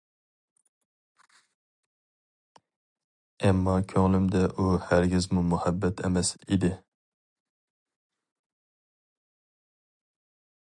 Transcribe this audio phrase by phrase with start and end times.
[3.43, 6.73] ئەمما كۆڭلۈمدە ئۇ ھەرگىزمۇ مۇھەببەت ئەمەس ئىدى.